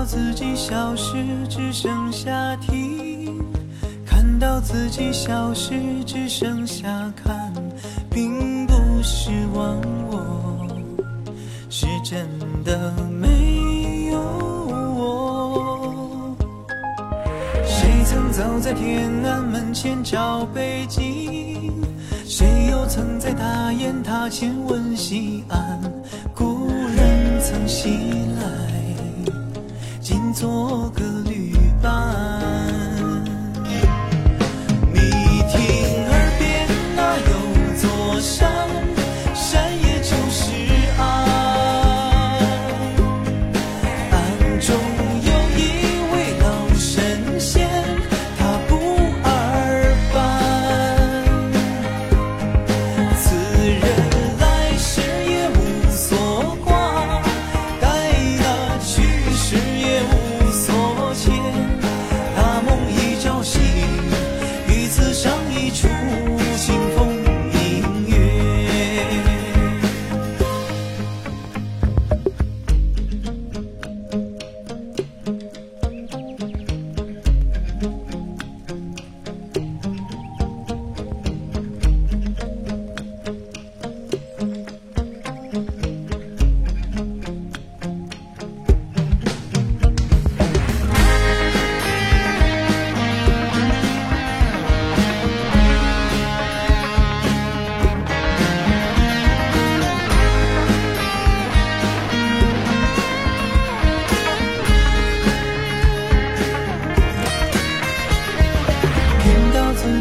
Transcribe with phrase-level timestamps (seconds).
[0.00, 1.12] 到自己消失，
[1.46, 3.38] 只剩下听；
[4.06, 5.74] 看到自己消失，
[6.06, 7.52] 只剩下看，
[8.08, 8.72] 并不
[9.02, 9.76] 是忘
[10.10, 10.66] 我，
[11.68, 12.26] 是真
[12.64, 14.18] 的没有
[14.96, 16.34] 我。
[17.66, 21.74] 谁曾走在天安门前找北京？
[22.26, 25.78] 谁又曾在大雁塔前问西安？
[26.34, 28.09] 故人曾行
[44.60, 44.99] 中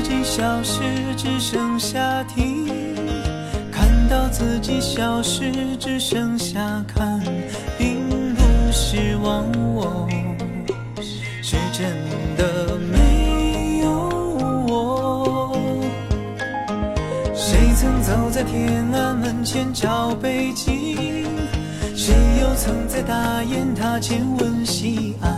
[0.09, 0.81] 己消失，
[1.16, 2.66] 只剩下听；
[3.72, 7.22] 看到自己消失，只剩下看，
[7.78, 10.08] 并不是忘我，
[11.44, 11.94] 是真
[12.36, 13.92] 的没有
[14.68, 15.56] 我。
[17.36, 21.28] 谁曾走在天安门前找北京？
[21.96, 25.28] 谁又曾在大雁塔前问西安？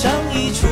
[0.00, 0.68] 像一出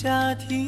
[0.00, 0.67] 下听；